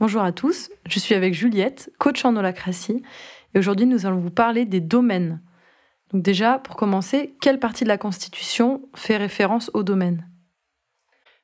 Bonjour 0.00 0.22
à 0.22 0.32
tous, 0.32 0.70
je 0.86 0.98
suis 0.98 1.14
avec 1.14 1.34
Juliette, 1.34 1.92
coach 1.98 2.24
en 2.24 2.34
holacratie, 2.34 3.02
et 3.52 3.58
aujourd'hui 3.58 3.84
nous 3.84 4.06
allons 4.06 4.18
vous 4.18 4.30
parler 4.30 4.64
des 4.64 4.80
domaines. 4.80 5.42
Donc 6.10 6.22
déjà, 6.22 6.58
pour 6.58 6.76
commencer, 6.76 7.34
quelle 7.42 7.58
partie 7.58 7.84
de 7.84 7.90
la 7.90 7.98
Constitution 7.98 8.80
fait 8.94 9.18
référence 9.18 9.70
aux 9.74 9.82
domaines 9.82 10.26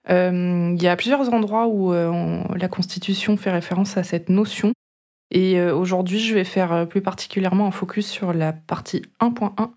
euh, 0.09 0.73
Il 0.75 0.83
y 0.83 0.89
a 0.89 0.97
plusieurs 0.97 1.35
endroits 1.35 1.67
où 1.67 1.93
euh, 1.93 2.43
la 2.57 2.69
Constitution 2.69 3.37
fait 3.37 3.51
référence 3.51 3.99
à 3.99 4.03
cette 4.03 4.31
notion, 4.31 4.73
et 5.31 5.61
euh, 5.61 5.77
aujourd'hui 5.77 6.19
je 6.19 6.33
vais 6.33 6.45
faire 6.45 6.89
plus 6.89 7.03
particulièrement 7.03 7.67
un 7.67 7.73
focus 7.73 8.07
sur 8.07 8.33
la 8.33 8.55
partie 8.55 9.03
1.1 9.21 9.69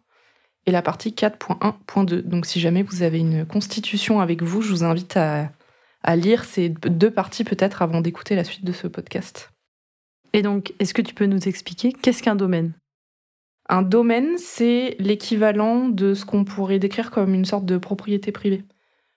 et 0.67 0.71
la 0.71 0.81
partie 0.81 1.09
4.1.2. 1.09 2.21
Donc 2.21 2.45
si 2.45 2.61
jamais 2.61 2.83
vous 2.83 3.03
avez 3.03 3.19
une 3.19 3.45
Constitution 3.45 4.21
avec 4.21 4.41
vous, 4.41 4.61
je 4.61 4.69
vous 4.71 4.85
invite 4.85 5.17
à 5.17 5.51
à 6.03 6.15
lire 6.15 6.45
ces 6.45 6.69
deux 6.69 7.11
parties 7.11 7.43
peut-être 7.43 7.81
avant 7.81 8.01
d'écouter 8.01 8.35
la 8.35 8.43
suite 8.43 8.65
de 8.65 8.71
ce 8.71 8.87
podcast. 8.87 9.51
Et 10.33 10.41
donc, 10.41 10.73
est-ce 10.79 10.93
que 10.93 11.01
tu 11.01 11.13
peux 11.13 11.25
nous 11.25 11.47
expliquer 11.47 11.91
qu'est-ce 11.91 12.23
qu'un 12.23 12.35
domaine? 12.35 12.73
Un 13.67 13.81
domaine, 13.81 14.37
c'est 14.37 14.95
l'équivalent 14.99 15.89
de 15.89 16.13
ce 16.13 16.25
qu'on 16.25 16.43
pourrait 16.43 16.79
décrire 16.79 17.11
comme 17.11 17.33
une 17.33 17.45
sorte 17.45 17.65
de 17.65 17.77
propriété 17.77 18.31
privée. 18.31 18.63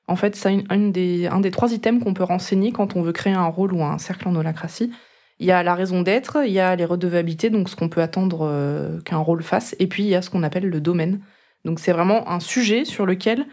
En 0.08 0.16
fait, 0.16 0.36
c'est 0.36 0.64
un 0.68 0.88
des, 0.88 1.26
un 1.26 1.40
des 1.40 1.50
trois 1.50 1.72
items 1.72 2.02
qu'on 2.02 2.14
peut 2.14 2.24
renseigner 2.24 2.72
quand 2.72 2.96
on 2.96 3.02
veut 3.02 3.12
créer 3.12 3.32
un 3.32 3.46
rôle 3.46 3.72
ou 3.72 3.82
un 3.82 3.98
cercle 3.98 4.28
en 4.28 4.34
holacratie. 4.34 4.92
Il 5.38 5.46
y 5.46 5.52
a 5.52 5.62
la 5.62 5.74
raison 5.74 6.02
d'être, 6.02 6.44
il 6.44 6.52
y 6.52 6.60
a 6.60 6.76
les 6.76 6.84
redevabilités, 6.84 7.50
donc 7.50 7.68
ce 7.68 7.76
qu'on 7.76 7.88
peut 7.88 8.02
attendre 8.02 8.42
euh, 8.42 9.00
qu'un 9.00 9.18
rôle 9.18 9.42
fasse, 9.42 9.74
et 9.78 9.86
puis 9.86 10.02
il 10.02 10.08
y 10.08 10.14
a 10.14 10.22
ce 10.22 10.30
qu'on 10.30 10.42
appelle 10.42 10.68
le 10.68 10.80
domaine. 10.80 11.20
Donc 11.64 11.80
c'est 11.80 11.92
vraiment 11.92 12.28
un 12.28 12.40
sujet 12.40 12.84
sur 12.84 13.06
lequel 13.06 13.46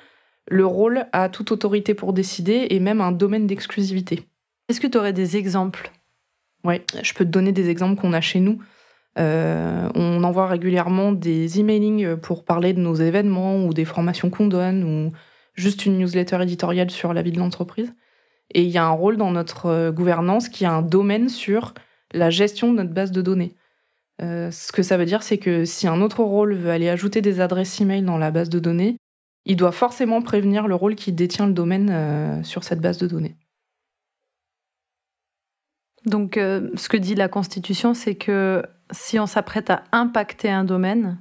le 0.50 0.66
rôle 0.66 1.06
a 1.14 1.30
toute 1.30 1.52
autorité 1.52 1.94
pour 1.94 2.14
décider 2.14 2.68
et 2.70 2.80
même 2.80 3.02
un 3.02 3.12
domaine 3.12 3.48
d'exclusivité. 3.48 4.24
Est-ce 4.68 4.82
que 4.82 4.88
tu 4.88 4.98
aurais 4.98 5.14
des 5.14 5.38
exemples? 5.38 5.92
Oui, 6.64 6.82
je 7.02 7.14
peux 7.14 7.26
te 7.26 7.30
donner 7.30 7.52
des 7.52 7.70
exemples 7.70 8.00
qu'on 8.00 8.14
a 8.14 8.22
chez 8.22 8.40
nous. 8.40 8.60
Euh, 9.18 9.90
on 9.96 10.24
envoie 10.24 10.48
régulièrement 10.48 11.12
des 11.12 11.60
emailings 11.60 12.16
pour 12.18 12.46
parler 12.46 12.74
de 12.74 12.80
nos 12.80 12.96
événements 12.96 13.66
ou 13.66 13.74
des 13.74 13.86
formations 13.86 14.30
qu'on 14.30 14.48
donne 14.48 14.84
ou 14.84 15.12
juste 15.56 15.86
une 15.86 15.98
newsletter 15.98 16.42
éditoriale 16.42 16.92
sur 16.92 17.14
la 17.14 17.22
vie 17.22 17.32
de 17.32 17.40
l'entreprise. 17.40 17.94
Et 18.54 18.64
il 18.64 18.70
y 18.70 18.78
a 18.78 18.86
un 18.86 18.92
rôle 18.92 19.18
dans 19.18 19.32
notre 19.32 19.68
euh, 19.68 19.92
gouvernance 19.92 20.50
qui 20.50 20.66
a 20.66 20.72
un 20.72 20.82
domaine 20.82 21.30
sur 21.30 21.74
la 22.14 22.30
gestion 22.30 22.72
de 22.72 22.78
notre 22.78 22.94
base 22.94 23.12
de 23.12 23.22
données. 23.22 23.56
Euh, 24.22 24.52
ce 24.52 24.72
que 24.72 24.84
ça 24.84 24.98
veut 24.98 25.06
dire, 25.06 25.24
c'est 25.24 25.38
que 25.38 25.66
si 25.66 25.88
un 25.88 26.02
autre 26.02 26.24
rôle 26.24 26.54
veut 26.54 26.72
aller 26.72 26.90
ajouter 26.90 27.22
des 27.22 27.40
adresses 27.40 27.80
email 27.80 28.02
dans 28.02 28.18
la 28.18 28.32
base 28.32 28.50
de 28.50 28.60
données, 28.60 28.98
il 29.46 29.56
doit 29.56 29.72
forcément 29.72 30.22
prévenir 30.22 30.68
le 30.68 30.76
rôle 30.76 30.96
qui 30.96 31.12
détient 31.12 31.48
le 31.48 31.54
domaine 31.54 31.90
euh, 31.90 32.44
sur 32.44 32.64
cette 32.64 32.82
base 32.82 32.98
de 32.98 33.08
données. 33.08 33.36
Donc, 36.06 36.38
euh, 36.38 36.70
ce 36.76 36.88
que 36.88 36.98
dit 36.98 37.16
la 37.16 37.28
Constitution, 37.28 37.94
c'est 37.94 38.16
que 38.16 38.64
si 38.92 39.20
on 39.20 39.26
s'apprête 39.26 39.70
à 39.70 39.84
impacter 39.92 40.50
un 40.50 40.64
domaine, 40.64 41.20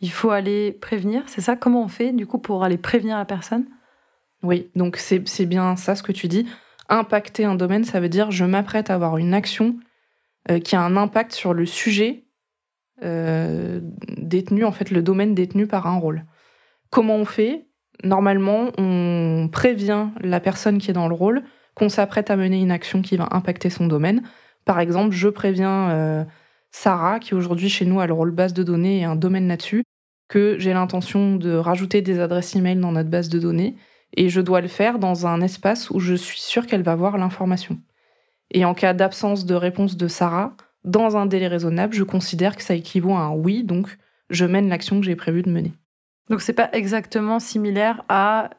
il 0.00 0.10
faut 0.10 0.30
aller 0.30 0.72
prévenir. 0.72 1.22
C'est 1.26 1.40
ça 1.40 1.56
Comment 1.56 1.82
on 1.82 1.88
fait, 1.88 2.12
du 2.12 2.26
coup, 2.26 2.38
pour 2.38 2.64
aller 2.64 2.76
prévenir 2.76 3.16
la 3.16 3.24
personne? 3.24 3.66
Oui, 4.42 4.70
donc 4.74 4.96
c'est 4.96 5.46
bien 5.46 5.76
ça 5.76 5.94
ce 5.94 6.02
que 6.02 6.12
tu 6.12 6.28
dis. 6.28 6.46
Impacter 6.88 7.44
un 7.44 7.54
domaine, 7.54 7.84
ça 7.84 8.00
veut 8.00 8.08
dire 8.08 8.30
je 8.30 8.44
m'apprête 8.44 8.90
à 8.90 8.94
avoir 8.94 9.16
une 9.16 9.34
action 9.34 9.76
euh, 10.50 10.60
qui 10.60 10.76
a 10.76 10.82
un 10.82 10.96
impact 10.96 11.32
sur 11.32 11.54
le 11.54 11.66
sujet 11.66 12.22
détenu, 13.02 14.64
en 14.64 14.72
fait, 14.72 14.90
le 14.90 15.02
domaine 15.02 15.34
détenu 15.34 15.66
par 15.66 15.86
un 15.86 15.98
rôle. 15.98 16.24
Comment 16.90 17.16
on 17.16 17.24
fait 17.24 17.66
Normalement, 18.04 18.70
on 18.78 19.48
prévient 19.50 20.08
la 20.20 20.40
personne 20.40 20.78
qui 20.78 20.90
est 20.90 20.94
dans 20.94 21.08
le 21.08 21.14
rôle 21.14 21.42
qu'on 21.74 21.88
s'apprête 21.88 22.30
à 22.30 22.36
mener 22.36 22.60
une 22.60 22.70
action 22.70 23.02
qui 23.02 23.16
va 23.16 23.28
impacter 23.30 23.70
son 23.70 23.86
domaine. 23.86 24.22
Par 24.64 24.80
exemple, 24.80 25.14
je 25.14 25.28
préviens 25.28 25.90
euh, 25.90 26.24
Sarah, 26.70 27.20
qui 27.20 27.34
aujourd'hui 27.34 27.68
chez 27.68 27.84
nous 27.84 28.00
a 28.00 28.06
le 28.06 28.12
rôle 28.12 28.30
base 28.30 28.52
de 28.52 28.62
données 28.62 29.00
et 29.00 29.04
un 29.04 29.16
domaine 29.16 29.48
là-dessus, 29.48 29.82
que 30.28 30.56
j'ai 30.58 30.72
l'intention 30.72 31.36
de 31.36 31.54
rajouter 31.54 32.02
des 32.02 32.18
adresses 32.18 32.56
e-mail 32.56 32.80
dans 32.80 32.92
notre 32.92 33.10
base 33.10 33.28
de 33.28 33.38
données 33.38 33.76
et 34.16 34.28
je 34.28 34.40
dois 34.40 34.60
le 34.60 34.68
faire 34.68 34.98
dans 34.98 35.26
un 35.26 35.40
espace 35.40 35.90
où 35.90 36.00
je 36.00 36.14
suis 36.14 36.40
sûre 36.40 36.66
qu'elle 36.66 36.82
va 36.82 36.96
voir 36.96 37.18
l'information. 37.18 37.78
Et 38.50 38.64
en 38.64 38.74
cas 38.74 38.94
d'absence 38.94 39.44
de 39.44 39.54
réponse 39.54 39.96
de 39.96 40.08
Sarah, 40.08 40.56
dans 40.84 41.16
un 41.16 41.26
délai 41.26 41.48
raisonnable, 41.48 41.94
je 41.94 42.04
considère 42.04 42.56
que 42.56 42.62
ça 42.62 42.74
équivaut 42.74 43.14
à 43.14 43.20
un 43.20 43.32
oui, 43.32 43.64
donc 43.64 43.98
je 44.30 44.44
mène 44.44 44.68
l'action 44.68 45.00
que 45.00 45.06
j'ai 45.06 45.16
prévu 45.16 45.42
de 45.42 45.50
mener. 45.50 45.72
Donc 46.28 46.40
c'est 46.40 46.52
pas 46.52 46.70
exactement 46.72 47.38
similaire 47.38 48.04
à 48.08 48.50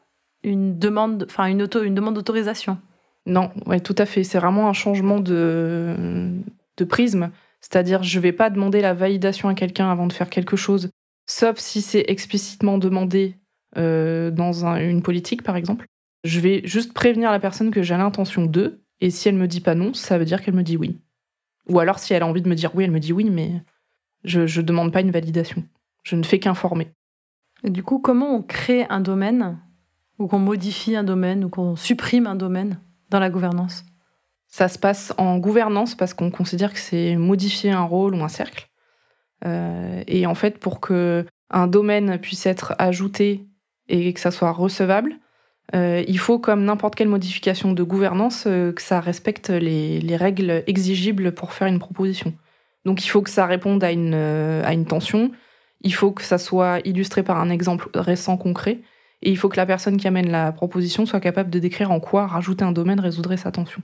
une 0.42 0.78
demande, 0.78 1.26
d'autorisation. 1.26 2.78
Non, 3.26 3.50
ouais, 3.66 3.80
tout 3.80 3.94
à 3.98 4.06
fait. 4.06 4.24
C'est 4.24 4.38
vraiment 4.38 4.68
un 4.68 4.72
changement 4.72 5.20
de, 5.20 6.42
prisme. 6.88 7.30
C'est-à-dire, 7.60 8.02
je 8.02 8.20
vais 8.20 8.32
pas 8.32 8.50
demander 8.50 8.80
la 8.80 8.94
validation 8.94 9.48
à 9.48 9.54
quelqu'un 9.54 9.90
avant 9.90 10.06
de 10.06 10.12
faire 10.12 10.30
quelque 10.30 10.56
chose, 10.56 10.90
sauf 11.26 11.58
si 11.58 11.82
c'est 11.82 12.04
explicitement 12.06 12.78
demandé 12.78 13.36
euh, 13.76 14.30
dans 14.30 14.64
une 14.64 15.02
politique, 15.02 15.42
par 15.42 15.56
exemple. 15.56 15.86
Je 16.24 16.40
vais 16.40 16.62
juste 16.64 16.94
prévenir 16.94 17.30
la 17.30 17.40
personne 17.40 17.70
que 17.70 17.82
j'ai 17.82 17.96
l'intention 17.96 18.46
de, 18.46 18.80
et 19.00 19.10
si 19.10 19.28
elle 19.28 19.34
me 19.34 19.48
dit 19.48 19.60
pas 19.60 19.74
non, 19.74 19.92
ça 19.92 20.18
veut 20.18 20.24
dire 20.24 20.42
qu'elle 20.42 20.54
me 20.54 20.62
dit 20.62 20.76
oui. 20.76 21.00
Ou 21.68 21.80
alors, 21.80 21.98
si 21.98 22.14
elle 22.14 22.22
a 22.22 22.26
envie 22.26 22.42
de 22.42 22.48
me 22.48 22.54
dire 22.54 22.74
oui, 22.74 22.84
elle 22.84 22.90
me 22.92 23.00
dit 23.00 23.12
oui, 23.12 23.28
mais 23.28 23.62
je 24.24 24.42
ne 24.42 24.66
demande 24.66 24.92
pas 24.92 25.00
une 25.00 25.10
validation. 25.10 25.64
Je 26.04 26.16
ne 26.16 26.22
fais 26.22 26.38
qu'informer. 26.38 26.92
Du 27.64 27.82
coup, 27.82 27.98
comment 27.98 28.34
on 28.34 28.42
crée 28.42 28.86
un 28.88 29.00
domaine, 29.00 29.58
ou 30.18 30.26
qu'on 30.26 30.38
modifie 30.38 30.96
un 30.96 31.04
domaine, 31.04 31.44
ou 31.44 31.48
qu'on 31.48 31.76
supprime 31.76 32.26
un 32.26 32.36
domaine 32.36 32.80
dans 33.10 33.20
la 33.20 33.30
gouvernance? 33.30 33.84
Ça 34.46 34.68
se 34.68 34.78
passe 34.78 35.12
en 35.18 35.38
gouvernance 35.38 35.94
parce 35.94 36.14
qu'on 36.14 36.30
considère 36.30 36.72
que 36.72 36.78
c'est 36.78 37.16
modifier 37.16 37.70
un 37.70 37.82
rôle 37.82 38.14
ou 38.14 38.22
un 38.22 38.28
cercle. 38.28 38.68
Euh, 39.44 40.02
et 40.06 40.26
en 40.26 40.34
fait, 40.34 40.58
pour 40.58 40.80
que 40.80 41.26
un 41.50 41.66
domaine 41.66 42.18
puisse 42.18 42.46
être 42.46 42.74
ajouté 42.78 43.46
et 43.88 44.12
que 44.12 44.20
ça 44.20 44.30
soit 44.30 44.52
recevable, 44.52 45.16
euh, 45.74 46.02
il 46.08 46.18
faut, 46.18 46.38
comme 46.38 46.64
n'importe 46.64 46.94
quelle 46.94 47.08
modification 47.08 47.72
de 47.72 47.82
gouvernance, 47.82 48.44
euh, 48.46 48.72
que 48.72 48.80
ça 48.80 49.00
respecte 49.00 49.50
les, 49.50 50.00
les, 50.00 50.16
règles 50.16 50.62
exigibles 50.66 51.32
pour 51.32 51.52
faire 51.52 51.68
une 51.68 51.78
proposition. 51.78 52.32
Donc 52.86 53.04
il 53.04 53.08
faut 53.08 53.20
que 53.20 53.30
ça 53.30 53.44
réponde 53.44 53.84
à 53.84 53.92
une, 53.92 54.14
à 54.14 54.72
une 54.72 54.86
tension, 54.86 55.30
il 55.80 55.94
faut 55.94 56.10
que 56.10 56.22
ça 56.22 56.38
soit 56.38 56.80
illustré 56.84 57.22
par 57.22 57.38
un 57.38 57.50
exemple 57.50 57.88
récent 57.94 58.36
concret. 58.36 58.80
Et 59.22 59.30
il 59.30 59.36
faut 59.36 59.48
que 59.48 59.56
la 59.56 59.66
personne 59.66 59.96
qui 59.96 60.06
amène 60.06 60.30
la 60.30 60.52
proposition 60.52 61.06
soit 61.06 61.20
capable 61.20 61.50
de 61.50 61.58
décrire 61.58 61.90
en 61.90 62.00
quoi 62.00 62.26
rajouter 62.26 62.64
un 62.64 62.72
domaine 62.72 63.00
résoudrait 63.00 63.36
sa 63.36 63.50
tension. 63.50 63.82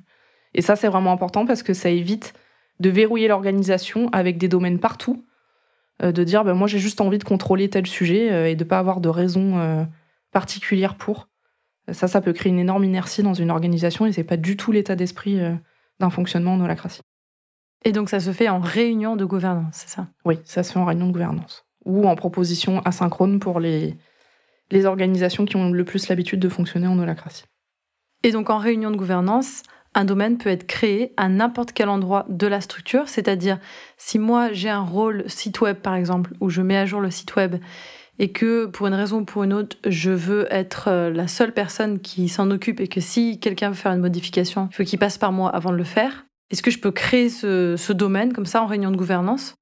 Et 0.54 0.62
ça, 0.62 0.76
c'est 0.76 0.88
vraiment 0.88 1.12
important 1.12 1.44
parce 1.46 1.62
que 1.62 1.74
ça 1.74 1.90
évite 1.90 2.34
de 2.80 2.90
verrouiller 2.90 3.28
l'organisation 3.28 4.08
avec 4.12 4.38
des 4.38 4.48
domaines 4.48 4.78
partout, 4.78 5.24
euh, 6.02 6.12
de 6.12 6.24
dire 6.24 6.44
ben, 6.44 6.54
moi 6.54 6.66
j'ai 6.66 6.78
juste 6.78 7.00
envie 7.00 7.18
de 7.18 7.24
contrôler 7.24 7.68
tel 7.68 7.86
sujet 7.86 8.32
euh, 8.32 8.48
et 8.48 8.56
de 8.56 8.64
pas 8.64 8.78
avoir 8.78 9.00
de 9.00 9.08
raison 9.08 9.58
euh, 9.58 9.84
particulière 10.32 10.96
pour. 10.96 11.28
Ça, 11.92 12.08
ça 12.08 12.20
peut 12.20 12.32
créer 12.32 12.50
une 12.50 12.58
énorme 12.58 12.84
inertie 12.84 13.22
dans 13.22 13.34
une 13.34 13.50
organisation 13.50 14.06
et 14.06 14.12
c'est 14.12 14.24
pas 14.24 14.36
du 14.38 14.56
tout 14.56 14.72
l'état 14.72 14.96
d'esprit 14.96 15.38
d'un 16.00 16.08
fonctionnement 16.08 16.54
en 16.54 16.60
holacratie. 16.60 17.02
Et 17.84 17.92
donc 17.92 18.08
ça 18.08 18.20
se 18.20 18.32
fait 18.32 18.48
en 18.48 18.58
réunion 18.58 19.16
de 19.16 19.26
gouvernance, 19.26 19.74
c'est 19.74 19.90
ça? 19.90 20.08
Oui, 20.24 20.38
ça 20.44 20.62
se 20.62 20.72
fait 20.72 20.78
en 20.78 20.86
réunion 20.86 21.08
de 21.08 21.12
gouvernance 21.12 21.66
ou 21.84 22.06
en 22.06 22.16
proposition 22.16 22.80
asynchrone 22.80 23.40
pour 23.40 23.60
les, 23.60 23.96
les 24.70 24.86
organisations 24.86 25.44
qui 25.44 25.56
ont 25.56 25.70
le 25.70 25.84
plus 25.84 26.08
l'habitude 26.08 26.40
de 26.40 26.48
fonctionner 26.48 26.86
en 26.86 26.98
holacratie. 26.98 27.44
Et 28.22 28.32
donc 28.32 28.50
en 28.50 28.58
réunion 28.58 28.90
de 28.90 28.96
gouvernance, 28.96 29.62
un 29.94 30.04
domaine 30.04 30.38
peut 30.38 30.50
être 30.50 30.66
créé 30.66 31.12
à 31.16 31.28
n'importe 31.28 31.72
quel 31.72 31.88
endroit 31.88 32.26
de 32.28 32.46
la 32.46 32.60
structure, 32.60 33.08
c'est-à-dire 33.08 33.58
si 33.96 34.18
moi 34.18 34.52
j'ai 34.52 34.70
un 34.70 34.82
rôle 34.82 35.24
site 35.28 35.60
web 35.60 35.76
par 35.76 35.94
exemple, 35.94 36.32
où 36.40 36.50
je 36.50 36.62
mets 36.62 36.76
à 36.76 36.86
jour 36.86 37.00
le 37.00 37.10
site 37.10 37.36
web, 37.36 37.56
et 38.18 38.32
que 38.32 38.66
pour 38.66 38.86
une 38.86 38.94
raison 38.94 39.20
ou 39.20 39.24
pour 39.24 39.44
une 39.44 39.52
autre, 39.52 39.76
je 39.86 40.10
veux 40.10 40.46
être 40.52 40.88
euh, 40.88 41.10
la 41.10 41.26
seule 41.26 41.52
personne 41.52 41.98
qui 41.98 42.28
s'en 42.28 42.50
occupe 42.50 42.80
et 42.80 42.88
que 42.88 43.00
si 43.00 43.40
quelqu'un 43.40 43.70
veut 43.70 43.74
faire 43.74 43.92
une 43.92 44.00
modification, 44.00 44.68
il 44.70 44.74
faut 44.74 44.84
qu'il 44.84 44.98
passe 44.98 45.18
par 45.18 45.32
moi 45.32 45.50
avant 45.50 45.70
de 45.70 45.76
le 45.76 45.84
faire, 45.84 46.26
est-ce 46.50 46.62
que 46.62 46.70
je 46.70 46.78
peux 46.78 46.92
créer 46.92 47.28
ce, 47.28 47.74
ce 47.76 47.92
domaine 47.92 48.32
comme 48.32 48.46
ça 48.46 48.62
en 48.62 48.66
réunion 48.66 48.90
de 48.90 48.96
gouvernance? 48.96 49.54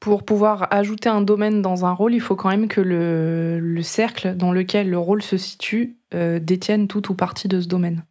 Pour 0.00 0.24
pouvoir 0.24 0.68
ajouter 0.70 1.08
un 1.08 1.22
domaine 1.22 1.62
dans 1.62 1.84
un 1.84 1.92
rôle, 1.92 2.14
il 2.14 2.20
faut 2.20 2.36
quand 2.36 2.50
même 2.50 2.68
que 2.68 2.80
le, 2.80 3.82
cercle 3.82 4.36
dans 4.36 4.52
lequel 4.52 4.90
le 4.90 4.98
rôle 4.98 5.22
se 5.22 5.36
situe 5.36 5.96
euh, 6.14 6.38
détienne 6.38 6.88
tout 6.88 7.10
ou 7.10 7.14
partie 7.14 7.48
de 7.48 7.60
ce 7.60 7.66
domaine. 7.66 8.04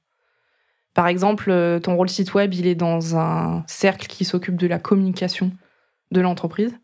Par 0.93 1.07
exemple, 1.07 1.51
euh, 1.51 1.79
ton 1.79 1.95
rôle 1.95 2.09
site 2.09 2.33
web, 2.33 2.53
il 2.53 2.67
est 2.67 2.75
dans 2.75 3.17
un 3.17 3.63
cercle 3.67 4.07
qui 4.07 4.25
s'occupe 4.25 4.55
de 4.55 4.67
la 4.67 4.79
communication 4.79 5.51
de 6.11 6.21
l'entreprise. 6.21 6.77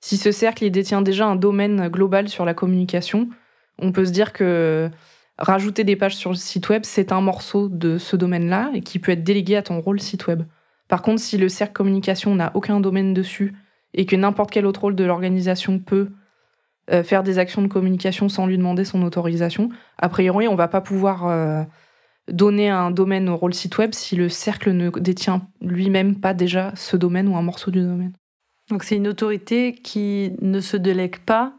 Si 0.00 0.16
ce 0.16 0.32
cercle 0.32 0.68
détient 0.70 1.02
déjà 1.02 1.26
un 1.26 1.36
domaine 1.36 1.88
global 1.88 2.28
sur 2.28 2.44
la 2.44 2.54
communication, 2.54 3.28
on 3.78 3.92
peut 3.92 4.06
se 4.06 4.12
dire 4.12 4.32
que 4.32 4.88
rajouter 5.36 5.84
des 5.84 5.96
pages 5.96 6.16
sur 6.16 6.30
le 6.30 6.36
site 6.36 6.68
web, 6.68 6.82
c'est 6.84 7.12
un 7.12 7.20
morceau 7.20 7.68
de 7.68 7.98
ce 7.98 8.16
domaine-là 8.16 8.70
et 8.74 8.80
qui 8.80 8.98
peut 8.98 9.12
être 9.12 9.24
délégué 9.24 9.56
à 9.56 9.62
ton 9.62 9.80
rôle 9.80 10.00
site 10.00 10.26
web. 10.26 10.42
Par 10.88 11.02
contre, 11.02 11.20
si 11.20 11.36
le 11.36 11.48
cercle 11.48 11.72
communication 11.72 12.34
n'a 12.34 12.52
aucun 12.54 12.80
domaine 12.80 13.14
dessus 13.14 13.54
et 13.94 14.06
que 14.06 14.16
n'importe 14.16 14.50
quel 14.50 14.66
autre 14.66 14.82
rôle 14.82 14.94
de 14.96 15.04
l'organisation 15.04 15.78
peut 15.78 16.10
euh, 16.90 17.02
faire 17.02 17.22
des 17.22 17.38
actions 17.38 17.62
de 17.62 17.68
communication 17.68 18.28
sans 18.28 18.46
lui 18.46 18.58
demander 18.58 18.84
son 18.84 19.02
autorisation, 19.02 19.68
a 19.98 20.08
priori, 20.08 20.48
on 20.48 20.54
va 20.54 20.68
pas 20.68 20.80
pouvoir 20.80 21.26
euh, 21.26 21.62
donner 22.28 22.68
un 22.68 22.90
domaine 22.90 23.28
au 23.28 23.36
rôle 23.36 23.54
site 23.54 23.78
web 23.78 23.92
si 23.92 24.16
le 24.16 24.28
cercle 24.28 24.72
ne 24.72 24.90
détient 24.90 25.42
lui-même 25.60 26.16
pas 26.16 26.34
déjà 26.34 26.72
ce 26.74 26.96
domaine 26.96 27.28
ou 27.28 27.36
un 27.36 27.42
morceau 27.42 27.70
du 27.70 27.80
domaine. 27.80 28.12
Donc 28.70 28.84
c'est 28.84 28.96
une 28.96 29.08
autorité 29.08 29.72
qui 29.72 30.32
ne 30.40 30.60
se 30.60 30.76
délègue 30.76 31.18
pas 31.18 31.54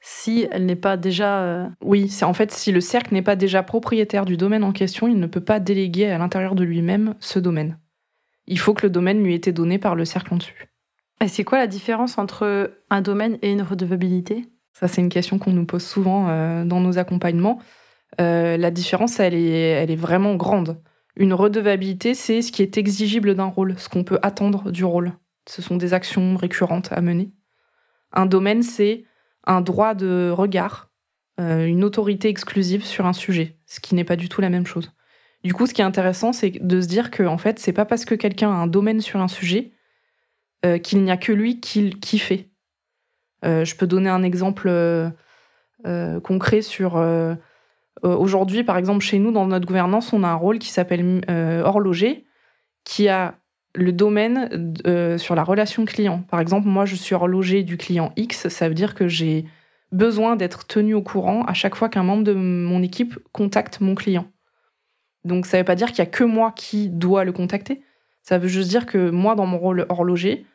si 0.00 0.48
elle 0.50 0.66
n'est 0.66 0.76
pas 0.76 0.96
déjà... 0.96 1.42
Euh, 1.42 1.68
oui, 1.82 2.08
c'est 2.08 2.24
en 2.24 2.34
fait 2.34 2.50
si 2.50 2.72
le 2.72 2.80
cercle 2.80 3.14
n'est 3.14 3.22
pas 3.22 3.36
déjà 3.36 3.62
propriétaire 3.62 4.24
du 4.24 4.36
domaine 4.36 4.64
en 4.64 4.72
question, 4.72 5.06
il 5.06 5.18
ne 5.18 5.26
peut 5.26 5.40
pas 5.40 5.60
déléguer 5.60 6.10
à 6.10 6.18
l'intérieur 6.18 6.54
de 6.54 6.64
lui-même 6.64 7.14
ce 7.20 7.38
domaine. 7.38 7.78
Il 8.46 8.58
faut 8.58 8.74
que 8.74 8.86
le 8.86 8.90
domaine 8.90 9.22
lui 9.22 9.32
ait 9.32 9.36
été 9.36 9.52
donné 9.52 9.78
par 9.78 9.94
le 9.94 10.04
cercle 10.04 10.34
en 10.34 10.38
dessus. 10.38 10.71
C'est 11.28 11.44
quoi 11.44 11.58
la 11.58 11.66
différence 11.66 12.18
entre 12.18 12.72
un 12.90 13.00
domaine 13.00 13.38
et 13.42 13.52
une 13.52 13.62
redevabilité? 13.62 14.46
Ça, 14.72 14.88
c'est 14.88 15.00
une 15.00 15.08
question 15.08 15.38
qu'on 15.38 15.52
nous 15.52 15.66
pose 15.66 15.84
souvent 15.84 16.28
euh, 16.28 16.64
dans 16.64 16.80
nos 16.80 16.98
accompagnements. 16.98 17.60
Euh, 18.20 18.56
la 18.56 18.70
différence, 18.70 19.20
elle 19.20 19.34
est, 19.34 19.50
elle 19.50 19.90
est 19.90 19.96
vraiment 19.96 20.34
grande. 20.34 20.82
Une 21.16 21.34
redevabilité, 21.34 22.14
c'est 22.14 22.42
ce 22.42 22.50
qui 22.50 22.62
est 22.62 22.78
exigible 22.78 23.34
d'un 23.34 23.44
rôle, 23.44 23.78
ce 23.78 23.88
qu'on 23.88 24.04
peut 24.04 24.18
attendre 24.22 24.70
du 24.70 24.84
rôle. 24.84 25.12
Ce 25.46 25.60
sont 25.60 25.76
des 25.76 25.92
actions 25.94 26.36
récurrentes 26.36 26.90
à 26.92 27.00
mener. 27.00 27.32
Un 28.12 28.26
domaine, 28.26 28.62
c'est 28.62 29.04
un 29.46 29.60
droit 29.60 29.94
de 29.94 30.30
regard, 30.30 30.90
euh, 31.40 31.66
une 31.66 31.84
autorité 31.84 32.28
exclusive 32.28 32.84
sur 32.84 33.06
un 33.06 33.12
sujet, 33.12 33.58
ce 33.66 33.80
qui 33.80 33.94
n'est 33.94 34.04
pas 34.04 34.16
du 34.16 34.28
tout 34.28 34.40
la 34.40 34.50
même 34.50 34.66
chose. 34.66 34.92
Du 35.44 35.52
coup, 35.54 35.66
ce 35.66 35.74
qui 35.74 35.80
est 35.80 35.84
intéressant, 35.84 36.32
c'est 36.32 36.50
de 36.50 36.80
se 36.80 36.86
dire 36.86 37.10
que 37.10 37.24
en 37.24 37.38
fait, 37.38 37.58
c'est 37.58 37.72
pas 37.72 37.84
parce 37.84 38.04
que 38.04 38.14
quelqu'un 38.14 38.50
a 38.50 38.54
un 38.54 38.66
domaine 38.66 39.00
sur 39.00 39.20
un 39.20 39.28
sujet 39.28 39.72
euh, 40.64 40.78
qu'il 40.78 41.02
n'y 41.02 41.10
a 41.10 41.16
que 41.16 41.32
lui 41.32 41.60
qui, 41.60 42.18
fait. 42.18 42.48
Euh, 43.44 43.64
je 43.64 43.74
peux 43.76 43.86
donner 43.86 44.10
un 44.10 44.22
exemple 44.22 44.70
concret 46.22 46.62
sur 46.62 47.02
aujourd'hui, 48.02 48.64
par 48.64 48.76
exemple, 48.76 49.04
chez 49.04 49.18
nous, 49.18 49.32
dans 49.32 49.46
notre 49.46 49.66
gouvernance, 49.66 50.12
on 50.12 50.22
a 50.22 50.28
un 50.28 50.34
rôle 50.34 50.58
qui 50.58 50.68
s'appelle 50.68 51.22
horloger, 51.64 52.26
qui 52.84 53.08
a 53.08 53.36
le 53.74 53.92
domaine 53.92 54.74
euh, 54.86 55.18
sur 55.18 55.34
la 55.34 55.44
relation 55.44 55.84
client. 55.84 56.22
Par 56.30 56.40
exemple, 56.40 56.68
moi, 56.68 56.84
je 56.84 56.94
suis 56.94 57.14
horloger 57.14 57.62
du 57.62 57.76
client 57.76 58.12
X, 58.16 58.48
ça 58.48 58.68
veut 58.68 58.74
dire 58.74 58.94
que 58.94 59.08
j'ai 59.08 59.46
besoin 59.92 60.36
d'être 60.36 60.66
tenu 60.66 60.94
au 60.94 61.02
courant 61.02 61.44
à 61.44 61.54
chaque 61.54 61.74
fois 61.74 61.88
qu'un 61.88 62.02
membre 62.02 62.24
de 62.24 62.34
mon 62.34 62.82
équipe 62.82 63.18
contacte 63.32 63.80
mon 63.80 63.94
client. 63.94 64.26
Donc, 65.24 65.46
ça 65.46 65.56
ne 65.56 65.62
veut 65.62 65.66
pas 65.66 65.74
dire 65.74 65.92
qu'il 65.92 66.02
n'y 66.02 66.08
a 66.08 66.10
que 66.10 66.24
moi 66.24 66.52
qui 66.52 66.88
dois 66.88 67.24
le 67.24 67.32
contacter. 67.32 67.82
Ça 68.22 68.38
veut 68.38 68.48
juste 68.48 68.70
dire 68.70 68.86
que 68.86 69.10
moi, 69.10 69.34
dans 69.34 69.46
mon 69.46 69.58
rôle 69.58 69.86
horloger, 69.88 70.46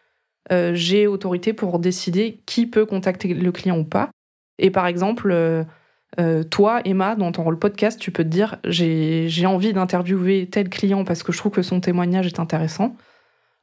euh, 0.52 0.72
j'ai 0.74 1.08
autorité 1.08 1.54
pour 1.54 1.80
décider 1.80 2.42
qui 2.46 2.66
peut 2.66 2.86
contacter 2.86 3.34
le 3.34 3.52
client 3.52 3.78
ou 3.78 3.84
pas. 3.84 4.10
Et 4.60 4.72
par 4.72 4.88
exemple, 4.88 5.32
euh, 6.20 6.44
toi, 6.44 6.82
Emma, 6.86 7.16
dans 7.16 7.32
ton 7.32 7.44
rôle 7.44 7.60
podcast, 7.60 8.00
tu 8.00 8.12
peux 8.12 8.24
te 8.24 8.30
dire 8.30 8.58
j'ai 8.64 9.46
envie 9.46 9.74
d'interviewer 9.74 10.48
tel 10.50 10.70
client 10.70 11.04
parce 11.04 11.24
que 11.24 11.32
je 11.32 11.38
trouve 11.38 11.52
que 11.52 11.62
son 11.62 11.80
témoignage 11.80 12.28
est 12.28 12.40
intéressant. 12.40 12.96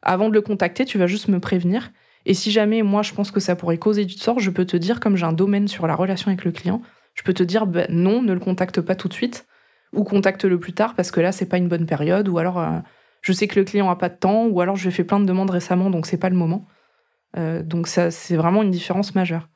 Avant 0.03 0.29
de 0.29 0.35
le 0.35 0.43
contacter, 0.43 0.85
tu 0.85 0.99
vas 0.99 1.07
juste 1.07 1.29
me 1.29 1.41
prévenir. 1.41 1.91
Et 2.27 2.35
si 2.35 2.51
jamais 2.51 2.83
moi 2.83 3.03
je 3.03 3.13
pense 3.13 3.31
que 3.31 3.41
ça 3.41 3.57
pourrait 3.57 3.79
causer 3.79 4.05
du 4.05 4.17
tort, 4.17 4.39
je 4.39 4.51
peux 4.51 4.65
te 4.65 4.77
dire, 4.77 5.01
comme 5.01 5.17
j'ai 5.17 5.27
un 5.27 5.33
domaine 5.33 5.69
sur 5.69 5.87
la 5.87 5.95
relation 5.95 6.29
avec 6.29 6.45
le 6.45 6.53
client, 6.53 6.83
je 7.15 7.23
peux 7.23 7.35
te 7.35 7.43
dire 7.43 7.67
ben, 7.67 7.87
non, 7.91 8.23
ne 8.23 8.33
le 8.33 8.41
contacte 8.41 8.81
pas 8.81 8.95
tout 8.95 9.09
de 9.09 9.15
suite, 9.15 9.47
ou 9.93 10.05
contacte-le 10.05 10.59
plus 10.59 10.73
tard 10.73 10.95
parce 10.95 11.11
que 11.11 11.21
là 11.21 11.33
c'est 11.33 11.47
pas 11.47 11.59
une 11.59 11.69
bonne 11.69 11.87
période, 11.87 12.29
ou 12.29 12.39
alors 12.39 12.59
euh, 12.59 12.79
je 13.25 13.33
sais 13.33 13.49
que 13.49 13.59
le 13.59 13.65
client 13.65 13.89
a 13.89 13.97
pas 13.97 14.11
de 14.11 14.17
temps, 14.17 14.47
ou 14.47 14.61
alors 14.61 14.77
je 14.77 14.91
fait 14.91 15.03
plein 15.03 15.19
de 15.19 15.25
demandes 15.25 15.51
récemment 15.51 15.91
donc 15.91 16.07
c'est 16.07 16.19
pas 16.19 16.29
le 16.29 16.37
moment. 16.37 16.67
Euh, 17.37 17.63
donc 17.63 17.89
ça 17.89 18.11
c'est 18.11 18.37
vraiment 18.37 18.63
une 18.63 18.71
différence 18.71 19.15
majeure. 19.15 19.49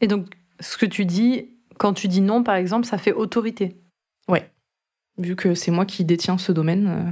Et 0.00 0.06
donc 0.06 0.28
ce 0.60 0.78
que 0.78 0.86
tu 0.86 1.04
dis, 1.04 1.50
quand 1.78 1.92
tu 1.92 2.06
dis 2.06 2.20
non 2.20 2.44
par 2.44 2.54
exemple, 2.54 2.86
ça 2.86 2.96
fait 2.96 3.12
autorité. 3.12 3.82
Ouais, 4.28 4.50
vu 5.18 5.34
que 5.34 5.54
c'est 5.54 5.72
moi 5.72 5.84
qui 5.84 6.04
détiens 6.04 6.38
ce 6.38 6.52
domaine 6.52 6.86
euh, 6.86 7.10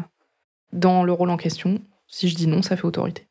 dans 0.73 1.03
le 1.03 1.13
rôle 1.13 1.31
en 1.31 1.37
question, 1.37 1.83
si 2.07 2.29
je 2.29 2.37
dis 2.37 2.47
non, 2.47 2.63
ça 2.63 2.77
fait 2.77 2.85
autorité. 2.85 3.27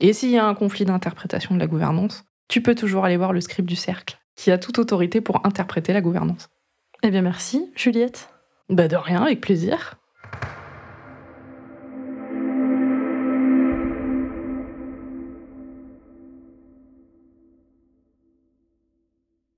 Et 0.00 0.12
s'il 0.12 0.30
y 0.30 0.38
a 0.38 0.44
un 0.44 0.54
conflit 0.54 0.84
d'interprétation 0.84 1.54
de 1.54 1.60
la 1.60 1.66
gouvernance, 1.66 2.24
tu 2.48 2.60
peux 2.62 2.74
toujours 2.74 3.06
aller 3.06 3.16
voir 3.16 3.32
le 3.32 3.40
script 3.40 3.66
du 3.66 3.76
cercle, 3.76 4.18
qui 4.34 4.50
a 4.50 4.58
toute 4.58 4.78
autorité 4.78 5.22
pour 5.22 5.46
interpréter 5.46 5.94
la 5.94 6.02
gouvernance. 6.02 6.50
Eh 7.02 7.10
bien 7.10 7.22
merci, 7.22 7.72
Juliette. 7.74 8.28
Bah 8.68 8.88
de 8.88 8.96
rien, 8.96 9.22
avec 9.22 9.40
plaisir. 9.40 9.96